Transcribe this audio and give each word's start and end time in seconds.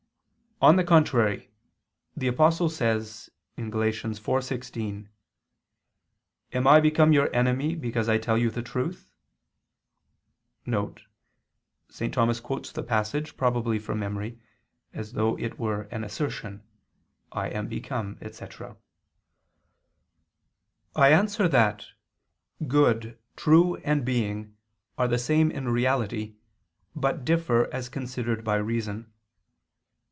On 0.63 0.75
the 0.75 0.83
contrary, 0.83 1.49
The 2.15 2.27
Apostle 2.27 2.69
says 2.69 3.31
(Gal. 3.57 3.65
4:16): 3.69 5.07
"Am 6.53 6.67
I 6.67 6.79
become 6.79 7.11
your 7.11 7.35
enemy 7.35 7.73
because 7.73 8.07
I 8.07 8.19
tell 8.19 8.37
you 8.37 8.51
the 8.51 8.61
truth?" 8.61 9.09
[*St. 11.89 12.13
Thomas 12.13 12.39
quotes 12.39 12.71
the 12.71 12.83
passage, 12.83 13.35
probably 13.37 13.79
from 13.79 13.97
memory, 13.97 14.39
as 14.93 15.13
though 15.13 15.35
it 15.39 15.57
were 15.57 15.87
an 15.89 16.03
assertion: 16.03 16.61
"I 17.31 17.47
am 17.47 17.67
become," 17.67 18.19
etc.] 18.21 18.77
I 20.95 21.11
answer 21.11 21.47
that, 21.47 21.87
Good, 22.67 23.17
true 23.35 23.77
and 23.77 24.05
being 24.05 24.55
are 24.95 25.07
the 25.07 25.17
same 25.17 25.49
in 25.49 25.69
reality, 25.69 26.35
but 26.95 27.25
differ 27.25 27.67
as 27.73 27.89
considered 27.89 28.43
by 28.43 28.57
reason. 28.57 29.11